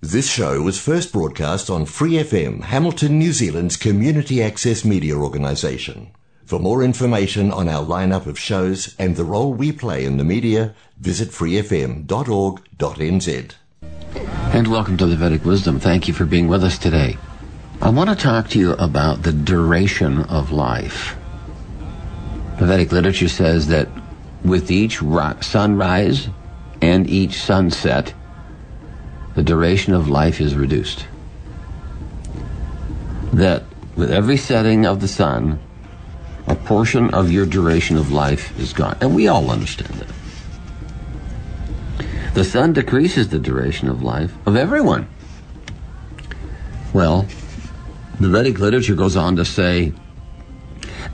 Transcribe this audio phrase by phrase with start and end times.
[0.00, 6.12] This show was first broadcast on Free FM, Hamilton, New Zealand's community access media organisation.
[6.44, 10.22] For more information on our lineup of shows and the role we play in the
[10.22, 12.06] media, visit freefm.org.nz.
[14.54, 15.80] And welcome to the Vedic Wisdom.
[15.80, 17.18] Thank you for being with us today.
[17.82, 21.16] I want to talk to you about the duration of life.
[22.60, 23.88] Vedic literature says that
[24.44, 25.00] with each
[25.40, 26.28] sunrise
[26.80, 28.14] and each sunset,
[29.38, 31.06] the duration of life is reduced.
[33.32, 33.62] That
[33.94, 35.60] with every setting of the sun,
[36.48, 38.98] a portion of your duration of life is gone.
[39.00, 40.08] And we all understand that.
[42.34, 45.08] The sun decreases the duration of life of everyone.
[46.92, 47.24] Well,
[48.18, 49.92] the Vedic literature goes on to say,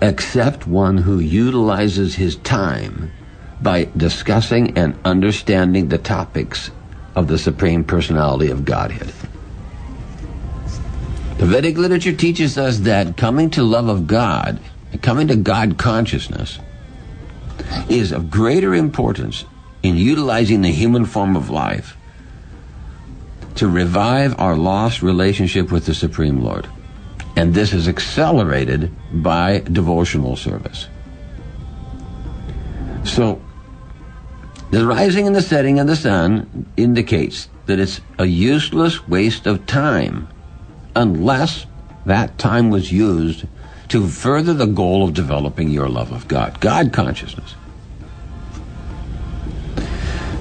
[0.01, 3.13] except one who utilizes his time
[3.61, 6.71] by discussing and understanding the topics
[7.15, 9.13] of the Supreme Personality of Godhead.
[11.39, 14.61] The Vedic literature teaches us that coming to love of God,
[15.03, 16.59] coming to God consciousness,
[17.89, 19.45] is of greater importance
[19.83, 21.97] in utilizing the human form of life
[23.57, 26.69] to revive our lost relationship with the Supreme Lord.
[27.37, 30.89] And this is accelerated by devotional service.
[33.05, 33.41] So,
[34.75, 39.67] the rising and the setting of the sun indicates that it's a useless waste of
[39.67, 40.27] time
[40.97, 41.67] unless
[42.07, 43.47] that time was used
[43.89, 47.55] to further the goal of developing your love of God, God consciousness.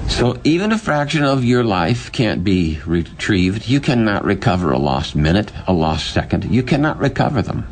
[0.07, 3.67] So even a fraction of your life can't be retrieved.
[3.67, 6.45] You cannot recover a lost minute, a lost second.
[6.45, 7.67] You cannot recover them.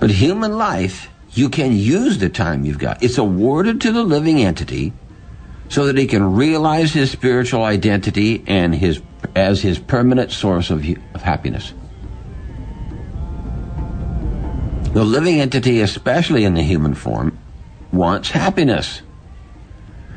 [0.00, 3.02] But human life, you can use the time you've got.
[3.02, 4.92] It's awarded to the living entity
[5.68, 9.02] so that he can realize his spiritual identity and his
[9.34, 11.74] as his permanent source of, of happiness.
[14.92, 17.38] The living entity, especially in the human form,
[17.92, 19.02] wants happiness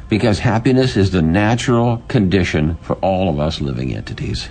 [0.08, 4.48] because happiness is the natural condition for all of us living entities.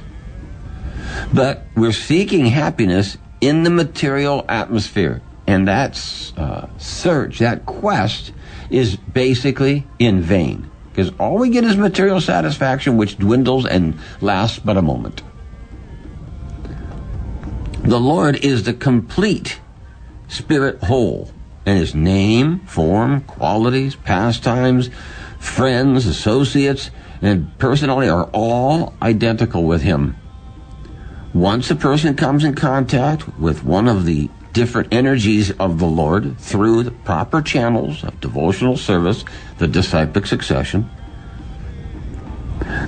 [1.32, 5.22] But we're seeking happiness in the material atmosphere.
[5.48, 5.98] And that
[6.36, 8.32] uh, search, that quest,
[8.68, 10.70] is basically in vain.
[10.90, 15.22] Because all we get is material satisfaction, which dwindles and lasts but a moment.
[17.82, 19.58] The Lord is the complete
[20.28, 21.32] spirit whole,
[21.64, 24.90] and his name, form, qualities, pastimes,
[25.38, 26.90] friends, associates,
[27.22, 30.14] and personality are all identical with him.
[31.32, 34.28] Once a person comes in contact with one of the
[34.58, 39.24] different energies of the Lord through the proper channels of devotional service,
[39.58, 40.90] the disciplic succession,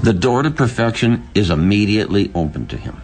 [0.03, 3.01] the door to perfection is immediately open to him.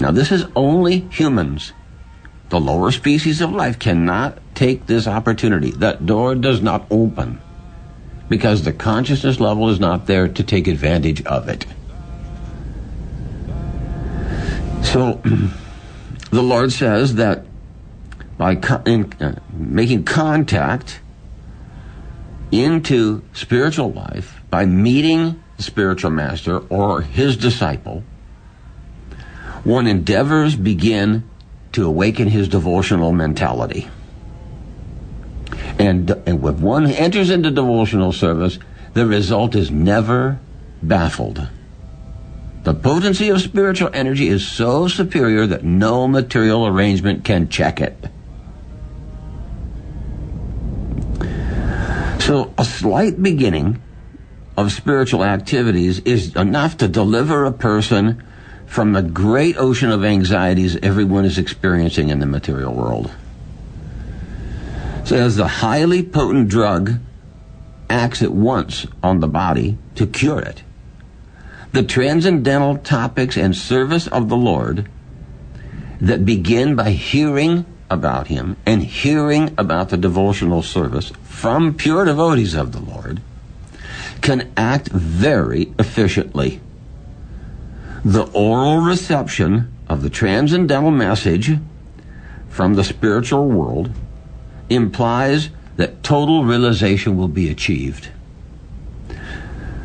[0.00, 1.72] Now, this is only humans.
[2.48, 5.70] The lower species of life cannot take this opportunity.
[5.70, 7.40] That door does not open
[8.28, 11.64] because the consciousness level is not there to take advantage of it.
[14.82, 15.20] So,
[16.30, 17.46] the Lord says that
[18.38, 21.00] by co- in, uh, making contact
[22.52, 28.02] into spiritual life, by meeting the spiritual master or his disciple,
[29.64, 31.28] one endeavors begin
[31.72, 33.88] to awaken his devotional mentality.
[35.78, 38.58] And, and when one enters into devotional service,
[38.94, 40.38] the result is never
[40.82, 41.48] baffled.
[42.62, 48.08] The potency of spiritual energy is so superior that no material arrangement can check it.
[52.26, 53.82] So, a slight beginning
[54.56, 58.22] of spiritual activities is enough to deliver a person
[58.66, 63.12] from the great ocean of anxieties everyone is experiencing in the material world
[65.06, 66.98] says the highly potent drug
[67.88, 70.62] acts at once on the body to cure it.
[71.72, 74.90] The transcendental topics and service of the Lord
[76.00, 82.54] that begin by hearing about Him and hearing about the devotional service from pure devotees
[82.54, 83.20] of the Lord
[84.20, 86.60] can act very efficiently.
[88.04, 91.58] The oral reception of the transcendental message
[92.48, 93.90] from the spiritual world
[94.68, 98.08] implies that total realization will be achieved.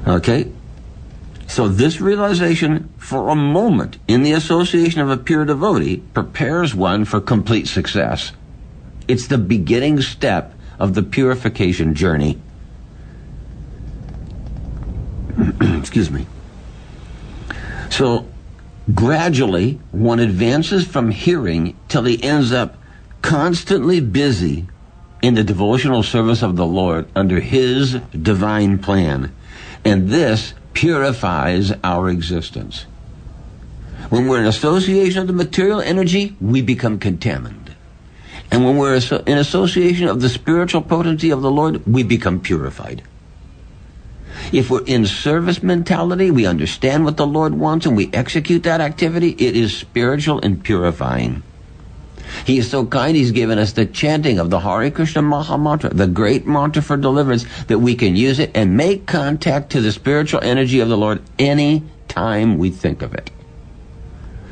[0.07, 0.51] Okay?
[1.51, 7.03] So this realization for a moment in the association of a pure devotee prepares one
[7.03, 8.31] for complete success.
[9.05, 12.39] It's the beginning step of the purification journey.
[15.61, 16.25] Excuse me.
[17.89, 18.25] So
[18.95, 22.77] gradually, one advances from hearing till he ends up
[23.21, 24.69] constantly busy
[25.21, 29.35] in the devotional service of the Lord under his divine plan.
[29.83, 32.85] And this purifies our existence.
[34.09, 37.75] When we're in association of the material energy, we become contaminated.
[38.51, 38.95] And when we're
[39.25, 43.03] in association of the spiritual potency of the Lord, we become purified.
[44.51, 48.81] If we're in service mentality, we understand what the Lord wants and we execute that
[48.81, 51.43] activity, it is spiritual and purifying.
[52.45, 55.89] He is so kind, He's given us the chanting of the Hare Krishna Maha Mantra,
[55.91, 59.91] the great mantra for deliverance, that we can use it and make contact to the
[59.91, 63.31] spiritual energy of the Lord any time we think of it.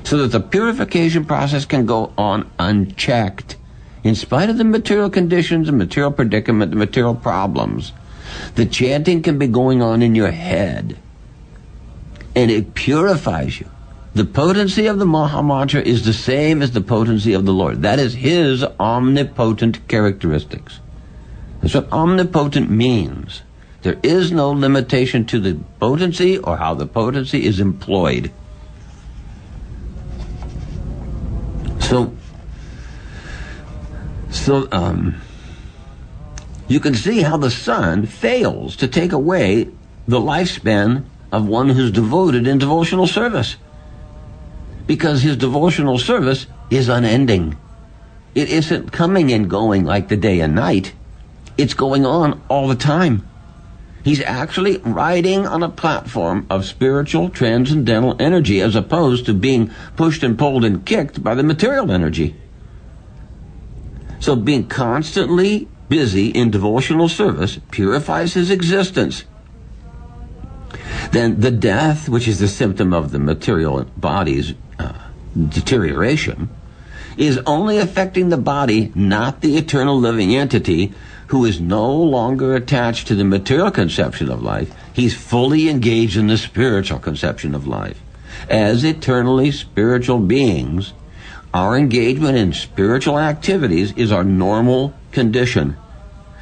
[0.03, 3.57] So that the purification process can go on unchecked.
[4.03, 7.91] In spite of the material conditions, the material predicament, the material problems,
[8.55, 10.97] the chanting can be going on in your head.
[12.35, 13.69] And it purifies you.
[14.19, 17.83] The potency of the Mahamantra is the same as the potency of the Lord.
[17.83, 20.81] That is His omnipotent characteristics.
[21.61, 23.43] That's what omnipotent means.
[23.81, 28.29] There is no limitation to the potency or how the potency is employed.
[31.79, 32.13] So,
[34.31, 35.15] so um,
[36.67, 39.69] you can see how the sun fails to take away
[40.09, 43.55] the lifespan of one who's devoted in devotional service.
[44.89, 47.55] Because his devotional service is unending.
[48.33, 50.93] It isn't coming and going like the day and night.
[51.59, 53.23] It's going on all the time.
[54.03, 60.23] He's actually riding on a platform of spiritual transcendental energy as opposed to being pushed
[60.23, 62.35] and pulled and kicked by the material energy.
[64.19, 69.23] So being constantly busy in devotional service purifies his existence.
[71.11, 74.55] Then the death, which is the symptom of the material body's
[75.35, 76.49] deterioration,
[77.17, 80.93] is only affecting the body, not the eternal living entity
[81.27, 84.73] who is no longer attached to the material conception of life.
[84.93, 88.01] He's fully engaged in the spiritual conception of life.
[88.49, 90.93] As eternally spiritual beings,
[91.53, 95.77] our engagement in spiritual activities is our normal condition.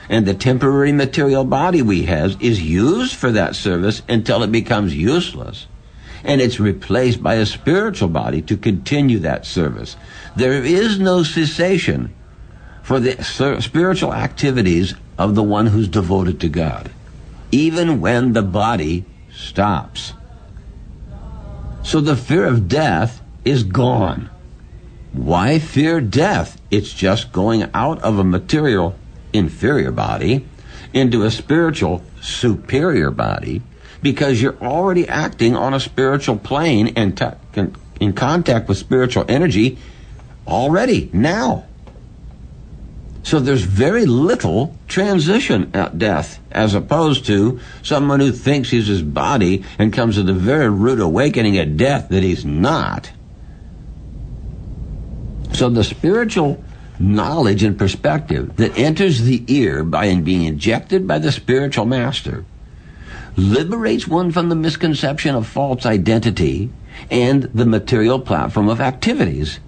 [0.09, 4.95] And the temporary material body we have is used for that service until it becomes
[4.95, 5.67] useless.
[6.27, 9.95] And it's replaced by a spiritual body to continue that service.
[10.35, 12.13] There is no cessation
[12.83, 13.23] for the
[13.61, 16.91] spiritual activities of the one who's devoted to God,
[17.51, 20.13] even when the body stops.
[21.83, 24.29] So the fear of death is gone.
[25.13, 26.61] Why fear death?
[26.69, 28.95] It's just going out of a material
[29.31, 30.45] inferior body
[30.93, 33.61] into a spiritual superior body
[34.01, 37.25] because you're already acting on a spiritual plane and t-
[37.99, 39.77] in contact with spiritual energy
[40.47, 41.65] already now.
[43.23, 49.01] So there's very little transition at death as opposed to someone who thinks he's his
[49.01, 53.11] body and comes to the very rude awakening at death that he's not.
[55.51, 56.63] So the spiritual
[56.99, 62.45] knowledge and perspective that enters the ear by being injected by the spiritual master
[63.37, 66.71] liberates one from the misconception of false identity
[67.11, 69.59] and the material platform of activities.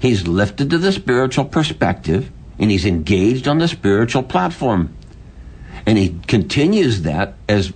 [0.00, 4.94] He's lifted to the spiritual perspective and he's engaged on the spiritual platform.
[5.84, 7.72] And he continues that as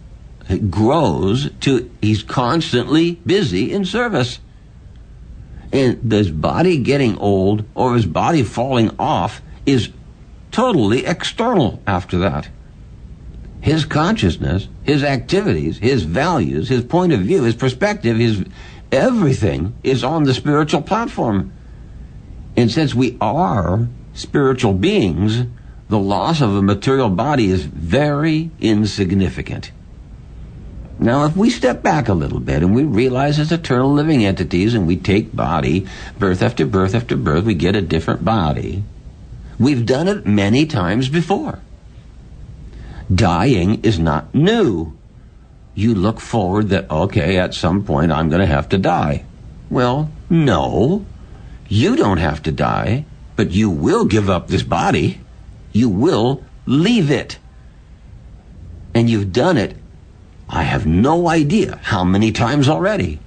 [0.48, 4.40] it grows to he's constantly busy in service
[5.72, 9.90] and his body getting old or his body falling off is
[10.50, 12.48] totally external after that.
[13.64, 18.44] His consciousness, his activities, his values, his point of view, his perspective, his
[18.92, 21.50] everything is on the spiritual platform.
[22.58, 25.46] And since we are spiritual beings,
[25.88, 29.72] the loss of a material body is very insignificant.
[30.98, 34.74] Now, if we step back a little bit and we realize as eternal living entities
[34.74, 35.86] and we take body,
[36.18, 38.84] birth after birth after birth, we get a different body.
[39.58, 41.60] We've done it many times before.
[43.12, 44.96] Dying is not new.
[45.74, 49.24] You look forward that, okay, at some point I'm going to have to die.
[49.70, 51.04] Well, no.
[51.68, 53.04] You don't have to die,
[53.36, 55.20] but you will give up this body.
[55.72, 57.38] You will leave it.
[58.94, 59.76] And you've done it
[60.48, 63.18] I have no idea how many times already.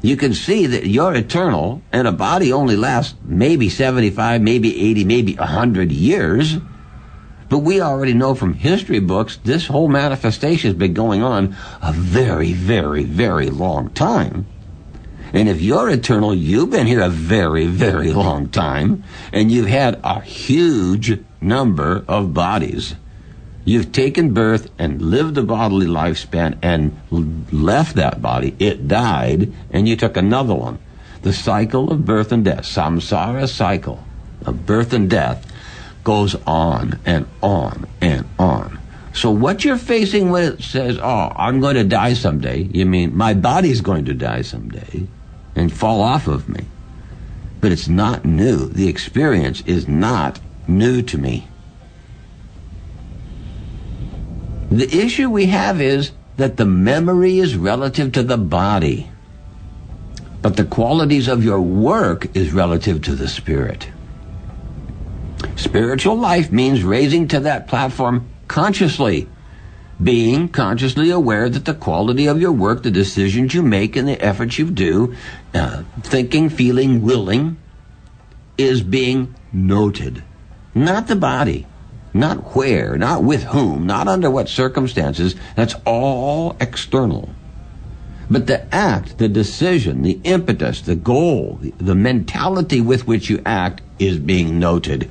[0.00, 5.04] You can see that you're eternal and a body only lasts maybe 75, maybe 80,
[5.04, 6.56] maybe 100 years.
[7.52, 11.92] But we already know from history books this whole manifestation has been going on a
[11.92, 14.46] very, very, very long time.
[15.34, 19.04] And if you're eternal, you've been here a very, very long time,
[19.34, 22.94] and you've had a huge number of bodies.
[23.66, 26.98] You've taken birth and lived a bodily lifespan and
[27.52, 28.56] left that body.
[28.60, 30.78] It died, and you took another one.
[31.20, 34.02] The cycle of birth and death, samsara cycle
[34.46, 35.51] of birth and death,
[36.04, 38.78] goes on and on and on.
[39.14, 43.16] So what you're facing when it says, "Oh, I'm going to die someday," you mean
[43.16, 45.06] my body's going to die someday
[45.54, 46.64] and fall off of me.
[47.60, 48.68] But it's not new.
[48.68, 51.46] The experience is not new to me.
[54.70, 59.10] The issue we have is that the memory is relative to the body,
[60.40, 63.88] but the qualities of your work is relative to the spirit.
[65.56, 69.28] Spiritual life means raising to that platform consciously
[70.02, 74.20] being consciously aware that the quality of your work, the decisions you make, and the
[74.20, 75.14] efforts you do,
[75.54, 77.56] uh, thinking, feeling, willing,
[78.58, 80.22] is being noted.
[80.74, 81.66] Not the body,
[82.12, 85.34] not where, not with whom, not under what circumstances.
[85.54, 87.30] That's all external.
[88.30, 93.82] But the act, the decision, the impetus, the goal, the mentality with which you act
[93.98, 95.10] is being noted.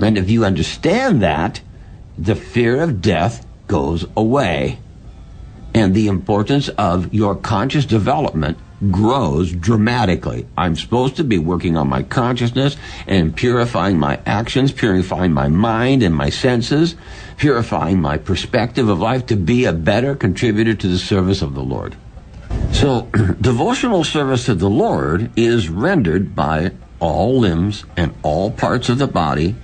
[0.00, 1.60] And if you understand that,
[2.18, 4.78] the fear of death goes away.
[5.74, 8.58] And the importance of your conscious development
[8.90, 10.46] grows dramatically.
[10.56, 12.76] I'm supposed to be working on my consciousness
[13.06, 16.94] and purifying my actions, purifying my mind and my senses,
[17.36, 21.62] purifying my perspective of life to be a better contributor to the service of the
[21.62, 21.96] Lord.
[22.72, 23.02] So,
[23.40, 29.06] devotional service to the Lord is rendered by all limbs and all parts of the
[29.06, 29.54] body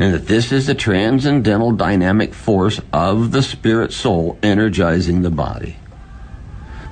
[0.00, 5.76] and that this is the transcendental dynamic force of the spirit soul energizing the body.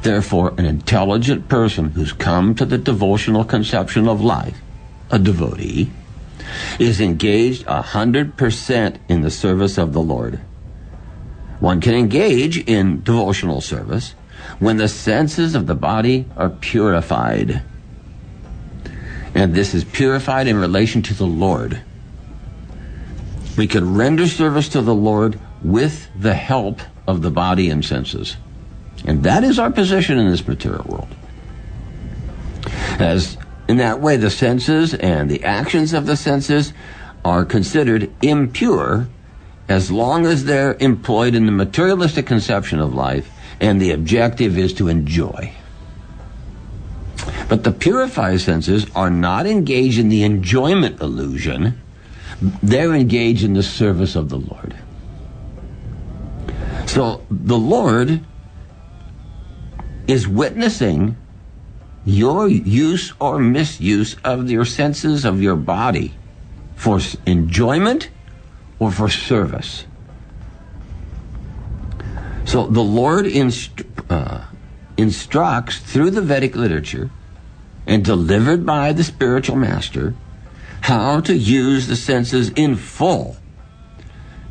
[0.02, 4.58] Therefore, an intelligent person who's come to the devotional conception of life,
[5.10, 5.90] a devotee,
[6.78, 10.38] is engaged a hundred percent in the service of the Lord.
[11.60, 14.14] One can engage in devotional service
[14.58, 17.62] when the senses of the body are purified.
[19.34, 21.82] And this is purified in relation to the Lord.
[23.58, 28.36] We could render service to the Lord with the help of the body and senses.
[29.04, 31.08] And that is our position in this material world.
[33.00, 33.36] As
[33.68, 36.72] in that way, the senses and the actions of the senses
[37.24, 39.08] are considered impure
[39.68, 43.28] as long as they're employed in the materialistic conception of life
[43.60, 45.52] and the objective is to enjoy.
[47.48, 51.80] But the purified senses are not engaged in the enjoyment illusion
[52.40, 54.76] they're engaged in the service of the Lord.
[56.86, 58.24] So the Lord
[60.06, 61.16] is witnessing
[62.04, 66.14] your use or misuse of your senses of your body
[66.74, 68.08] for enjoyment
[68.78, 69.84] or for service.
[72.46, 74.44] So the Lord inst- uh,
[74.96, 77.10] instructs through the Vedic literature
[77.86, 80.14] and delivered by the spiritual master
[80.80, 83.36] how to use the senses in full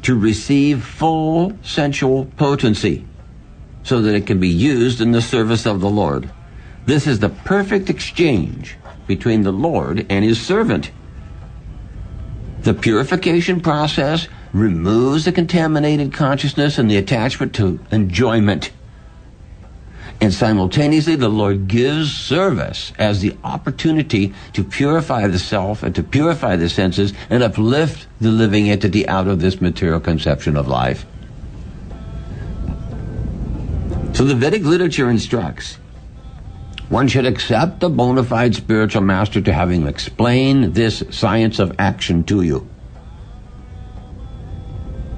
[0.03, 3.05] to receive full sensual potency
[3.84, 6.29] so that it can be used in the service of the Lord.
[6.86, 10.91] This is the perfect exchange between the Lord and his servant.
[12.62, 18.72] The purification process removes the contaminated consciousness and the attachment to enjoyment.
[20.20, 26.02] And simultaneously, the Lord gives service as the opportunity to purify the self and to
[26.02, 31.06] purify the senses and uplift the living entity out of this material conception of life.
[34.14, 35.78] So the Vedic literature instructs
[36.90, 42.24] one should accept a bona fide spiritual master to him explain this science of action
[42.26, 42.68] to you.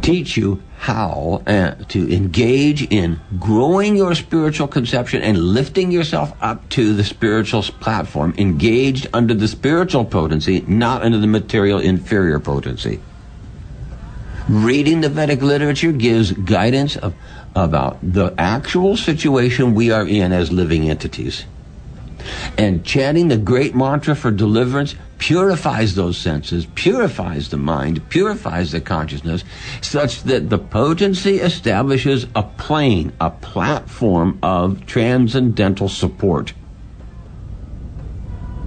[0.01, 6.67] Teach you how uh, to engage in growing your spiritual conception and lifting yourself up
[6.69, 13.01] to the spiritual platform, engaged under the spiritual potency, not under the material inferior potency.
[14.47, 17.13] Reading the Vedic literature gives guidance of,
[17.55, 21.43] about the actual situation we are in as living entities.
[22.57, 28.81] And chanting the great mantra for deliverance purifies those senses, purifies the mind, purifies the
[28.81, 29.43] consciousness,
[29.81, 36.53] such that the potency establishes a plane, a platform of transcendental support.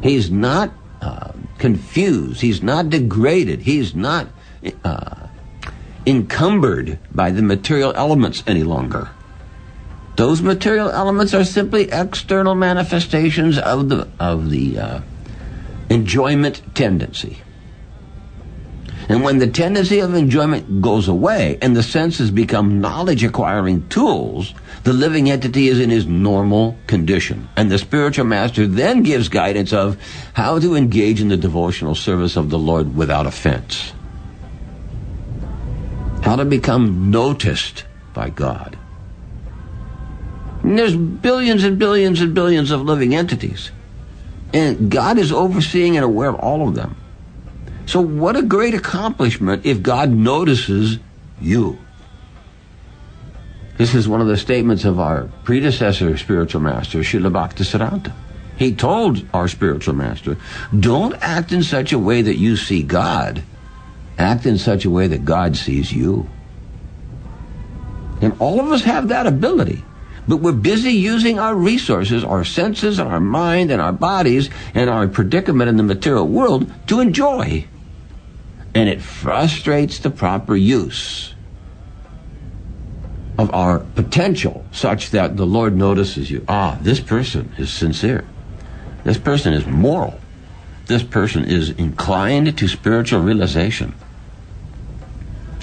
[0.02, 2.40] He's not uh, confused.
[2.40, 3.62] He's not degraded.
[3.62, 4.28] He's not
[4.85, 5.28] uh,
[6.06, 9.11] encumbered by the material elements any longer.
[10.16, 15.00] Those material elements are simply external manifestations of the of the uh,
[15.88, 17.38] enjoyment tendency.
[19.09, 24.54] And when the tendency of enjoyment goes away and the senses become knowledge acquiring tools,
[24.85, 27.49] the living entity is in his normal condition.
[27.57, 29.99] And the spiritual master then gives guidance of
[30.35, 33.92] how to engage in the devotional service of the Lord without offense.
[36.23, 38.78] How to become noticed by God.
[40.62, 43.71] And there's billions and billions and billions of living entities.
[44.54, 46.97] And God is overseeing and aware of all of them.
[47.87, 50.99] So, what a great accomplishment if God notices
[51.40, 51.78] you.
[53.76, 58.12] This is one of the statements of our predecessor spiritual master, Srila Bhaktisiddhanta.
[58.57, 60.37] He told our spiritual master,
[60.78, 63.42] don't act in such a way that you see God.
[64.19, 66.28] Act in such a way that God sees you.
[68.21, 69.83] And all of us have that ability.
[70.29, 74.88] But we're busy using our resources, our senses, and our mind, and our bodies, and
[74.88, 77.67] our predicament in the material world to enjoy
[78.75, 81.35] and it frustrates the proper use
[83.38, 86.45] of our potential such that the Lord notices you.
[86.49, 88.25] Ah, this person is sincere.
[89.05, 90.19] This person is moral.
[90.87, 93.95] This person is inclined to spiritual realization.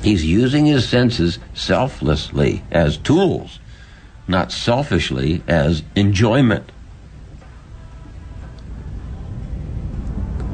[0.04, 3.60] He's using his senses selflessly as tools,
[4.30, 6.72] not selfishly as enjoyment.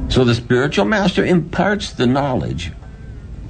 [0.09, 2.71] So the spiritual master imparts the knowledge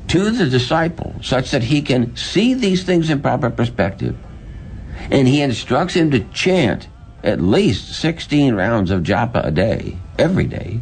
[0.08, 4.18] to the disciple such that he can see these things in proper perspective.
[5.12, 6.88] And he instructs him to chant
[7.24, 10.82] at least 16 rounds of japa a day, every day,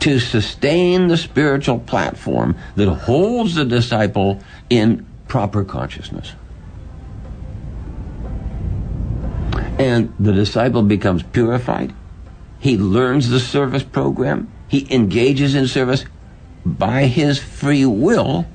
[0.00, 6.32] to sustain the spiritual platform that holds the disciple in proper consciousness.
[9.78, 11.94] And the disciple becomes purified.
[12.58, 14.50] He learns the service program.
[14.68, 16.04] He engages in service
[16.64, 18.46] by his free will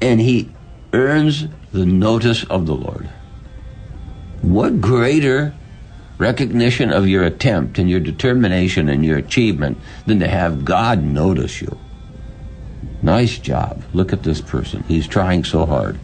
[0.00, 0.50] and he
[0.92, 3.08] earns the notice of the Lord.
[4.42, 5.54] What greater
[6.18, 11.60] recognition of your attempt and your determination and your achievement than to have God notice
[11.60, 11.78] you?
[13.02, 13.82] Nice job.
[13.92, 14.82] Look at this person.
[14.84, 15.98] He's trying so hard.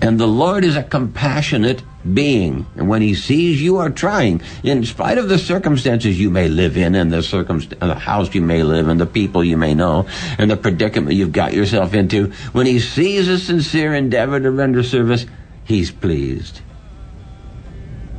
[0.00, 1.82] And the Lord is a compassionate
[2.14, 2.66] being.
[2.76, 6.76] And when he sees you are trying, in spite of the circumstances you may live
[6.76, 10.06] in and the circumst- the house you may live in, the people you may know,
[10.38, 14.82] and the predicament you've got yourself into, when he sees a sincere endeavor to render
[14.82, 15.26] service,
[15.64, 16.60] he's pleased.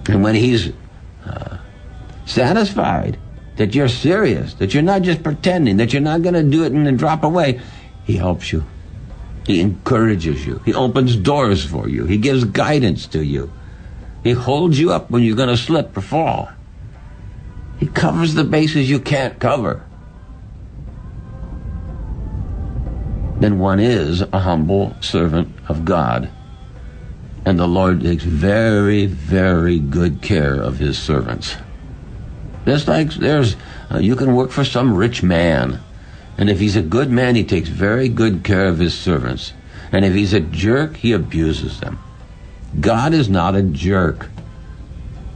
[0.10, 0.71] And when he's
[1.26, 1.58] uh,
[2.26, 3.17] satisfied
[3.58, 6.71] that you're serious, that you're not just pretending, that you're not going to do it
[6.71, 7.60] and then drop away,
[8.06, 8.63] he helps you.
[9.45, 10.62] He encourages you.
[10.65, 12.06] He opens doors for you.
[12.06, 13.52] He gives guidance to you.
[14.28, 16.50] He holds you up when you're going to slip or fall.
[17.80, 19.86] He covers the bases you can't cover.
[23.40, 26.30] Then one is a humble servant of God.
[27.46, 31.56] And the Lord takes very, very good care of his servants.
[32.66, 33.56] Just like there's,
[33.90, 35.80] uh, you can work for some rich man.
[36.38, 39.54] And if he's a good man, he takes very good care of his servants.
[39.94, 42.00] And if he's a jerk, he abuses them.
[42.80, 44.30] God is not a jerk.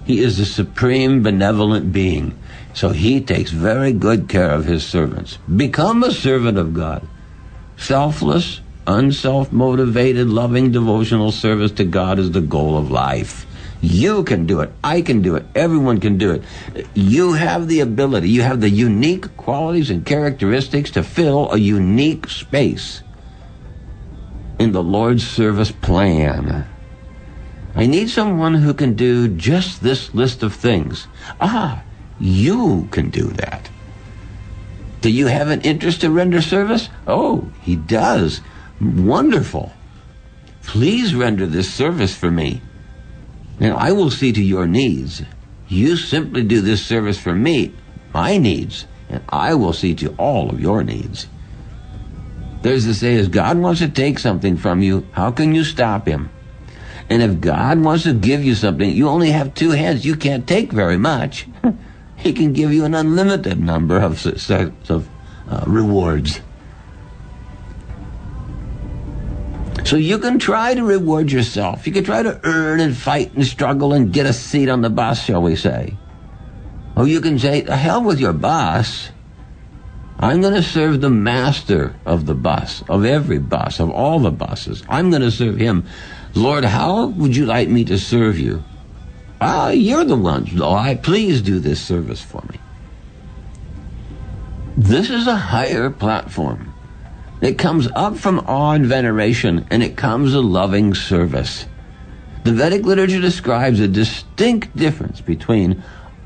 [0.05, 2.37] He is a supreme benevolent being.
[2.73, 5.37] So he takes very good care of his servants.
[5.53, 7.07] Become a servant of God.
[7.77, 13.45] Selfless, unself motivated, loving devotional service to God is the goal of life.
[13.81, 14.71] You can do it.
[14.83, 15.45] I can do it.
[15.55, 16.43] Everyone can do it.
[16.93, 22.29] You have the ability, you have the unique qualities and characteristics to fill a unique
[22.29, 23.01] space
[24.59, 26.67] in the Lord's service plan.
[27.75, 31.07] I need someone who can do just this list of things.
[31.39, 31.83] Ah,
[32.19, 33.69] you can do that.
[35.01, 36.89] Do you have an interest to render service?
[37.07, 38.41] Oh, he does.
[38.79, 39.73] Wonderful.
[40.63, 42.61] Please render this service for me.
[43.59, 45.23] And I will see to your needs.
[45.67, 47.73] You simply do this service for me,
[48.13, 51.27] my needs, and I will see to all of your needs.
[52.61, 56.29] There's the say, God wants to take something from you, how can you stop him?
[57.11, 60.05] And if God wants to give you something, you only have two hands.
[60.05, 61.45] You can't take very much.
[62.15, 65.09] he can give you an unlimited number of sets of
[65.49, 66.39] uh, rewards.
[69.83, 71.85] So you can try to reward yourself.
[71.85, 74.89] You can try to earn and fight and struggle and get a seat on the
[74.89, 75.97] bus, shall we say.
[76.95, 79.09] Or you can say, hell with your boss.
[80.17, 84.31] I'm going to serve the master of the bus, of every bus, of all the
[84.31, 84.81] buses.
[84.87, 85.85] I'm going to serve him.
[86.33, 88.63] Lord, how would you like me to serve you?
[89.41, 90.45] Ah, you're the one.
[90.53, 92.59] Lord, please do this service for me.
[94.77, 96.73] This is a higher platform.
[97.41, 101.65] It comes up from awe and veneration, and it comes a loving service.
[102.43, 105.83] The Vedic literature describes a distinct difference between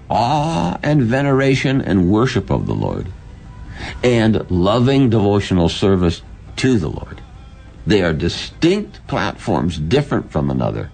[0.09, 3.07] awe and veneration and worship of the Lord
[4.03, 6.21] and loving devotional service
[6.57, 7.21] to the Lord.
[7.87, 10.91] They are distinct platforms, different from another.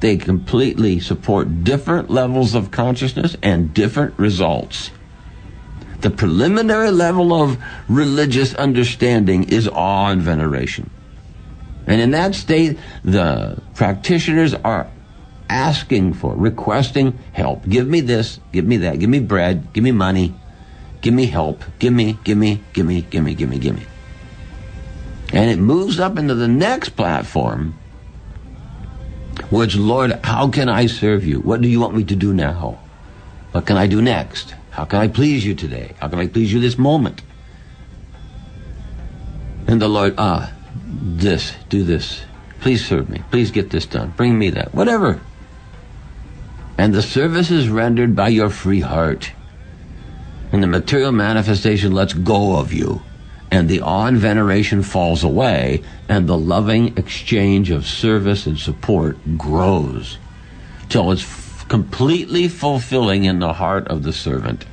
[0.00, 4.90] They completely support different levels of consciousness and different results.
[6.00, 10.90] The preliminary level of religious understanding is awe and veneration.
[11.86, 14.90] And in that state, the practitioners are
[15.48, 17.68] asking for, requesting help.
[17.68, 20.34] Give me this, give me that, give me bread, give me money,
[21.00, 23.86] give me help, give me, give me, give me, give me, give me, give me.
[25.32, 27.74] And it moves up into the next platform,
[29.50, 31.40] which, Lord, how can I serve you?
[31.40, 32.78] What do you want me to do now?
[33.52, 34.54] What can I do next?
[34.70, 35.94] How can I please you today?
[36.00, 37.22] How can I please you this moment?
[39.66, 42.22] And the Lord, ah, this, do this.
[42.60, 43.22] Please serve me.
[43.30, 44.12] Please get this done.
[44.16, 44.74] Bring me that.
[44.74, 45.20] Whatever.
[46.78, 49.32] And the service is rendered by your free heart.
[50.52, 53.02] And the material manifestation lets go of you.
[53.52, 55.82] And the awe and veneration falls away.
[56.08, 60.16] And the loving exchange of service and support grows
[60.88, 64.64] till it's f- completely fulfilling in the heart of the servant.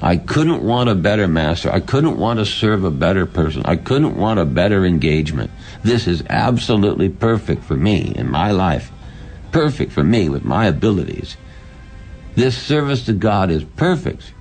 [0.00, 1.70] I couldn't want a better master.
[1.70, 3.62] I couldn't want to serve a better person.
[3.66, 5.50] I couldn't want a better engagement.
[5.82, 8.90] This is absolutely perfect for me in my life.
[9.52, 11.36] Perfect for me with my abilities.
[12.36, 14.32] This service to God is perfect.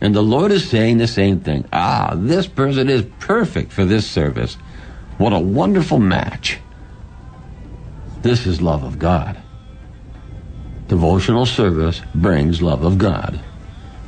[0.00, 1.66] And the Lord is saying the same thing.
[1.72, 4.54] Ah, this person is perfect for this service.
[5.18, 6.60] What a wonderful match.
[8.22, 9.38] This is love of God.
[10.86, 13.40] Devotional service brings love of God.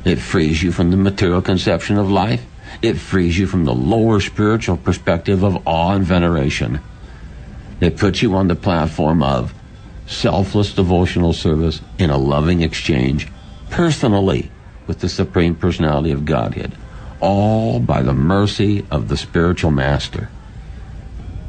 [0.05, 2.45] It frees you from the material conception of life.
[2.81, 6.79] It frees you from the lower spiritual perspective of awe and veneration.
[7.79, 9.53] It puts you on the platform of
[10.07, 13.27] selfless devotional service in a loving exchange
[13.69, 14.51] personally
[14.87, 16.73] with the Supreme Personality of Godhead,
[17.19, 20.29] all by the mercy of the spiritual master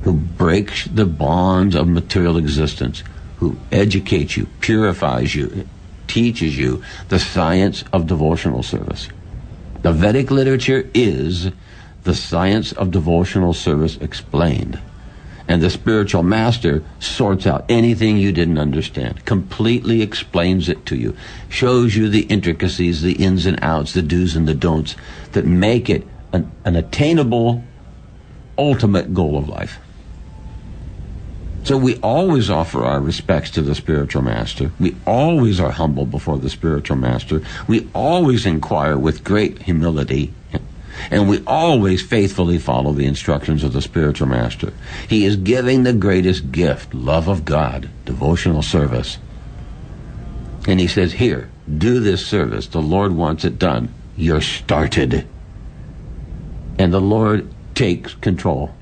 [0.03, 3.03] who breaks the bonds of material existence,
[3.37, 5.69] who educates you, purifies you,
[6.07, 9.09] teaches you the science of devotional service.
[9.83, 11.51] The Vedic literature is
[12.05, 14.81] the science of devotional service explained.
[15.49, 21.17] And the spiritual master sorts out anything you didn't understand, completely explains it to you,
[21.49, 24.97] shows you the intricacies, the ins and outs, the do's and the don'ts
[25.33, 27.65] that make it an, an attainable,
[28.57, 29.79] ultimate goal of life.
[31.65, 34.73] So we always offer our respects to the spiritual master.
[34.81, 37.41] We always are humble before the spiritual master.
[37.69, 40.35] We always inquire with great humility.
[41.11, 44.73] And we always faithfully follow the instructions of the spiritual master.
[45.09, 49.19] He is giving the greatest gift, love of God, devotional service.
[50.67, 52.67] And he says, Here, do this service.
[52.67, 53.93] The Lord wants it done.
[54.17, 55.27] You're started.
[56.79, 58.75] And the Lord takes control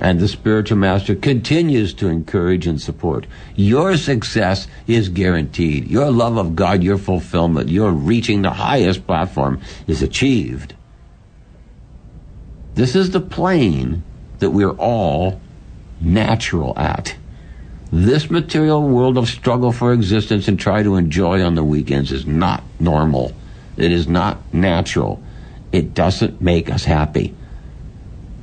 [0.00, 3.26] and the spiritual master continues to encourage and support.
[3.54, 5.88] Your success is guaranteed.
[5.88, 10.74] Your love of God, your fulfillment, your reaching the highest platform is achieved.
[12.80, 14.02] This is the plane
[14.38, 15.38] that we're all
[16.00, 17.14] natural at.
[17.92, 22.24] This material world of struggle for existence and try to enjoy on the weekends is
[22.24, 23.34] not normal.
[23.76, 25.22] It is not natural.
[25.72, 27.34] It doesn't make us happy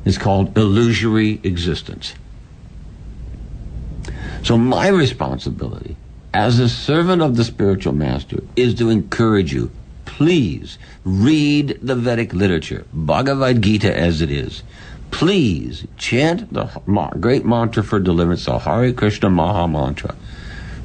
[0.06, 2.14] It's called illusory existence.
[4.44, 5.98] So my responsibility
[6.32, 9.72] as a servant of the spiritual master is to encourage you,
[10.08, 14.64] please read the Vedic literature, Bhagavad Gita as it is.
[15.12, 16.66] Please chant the
[17.20, 20.16] great mantra for deliverance, the Hare Krishna Maha Mantra.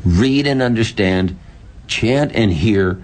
[0.05, 1.39] Read and understand,
[1.87, 3.03] chant and hear,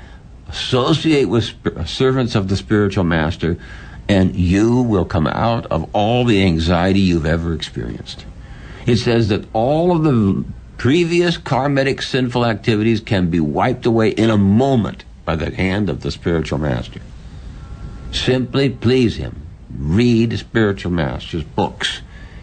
[0.49, 1.55] associate with
[1.89, 3.57] servants of the spiritual master
[4.09, 8.25] and you will come out of all the anxiety you've ever experienced.
[8.87, 10.45] It says that all of the
[10.79, 16.01] previous karmic sinful activities can be wiped away in a moment by the hand of
[16.01, 17.03] the spiritual master.
[18.13, 19.47] Simply please him.
[19.77, 22.01] Read spiritual master's books.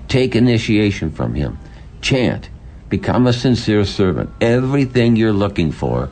[0.07, 1.57] Take initiation from him.
[2.01, 2.47] Chant.
[2.89, 4.29] Become a sincere servant.
[4.39, 6.11] Everything you're looking for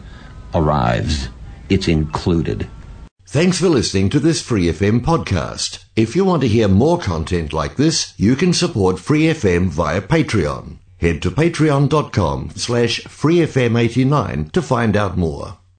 [0.55, 1.29] arrives.
[1.69, 2.67] It's included.
[3.27, 5.85] Thanks for listening to this Free FM podcast.
[5.95, 10.01] If you want to hear more content like this, you can support Free FM via
[10.01, 10.79] Patreon.
[10.97, 15.59] Head to patreon.com slash freefm89 to find out more.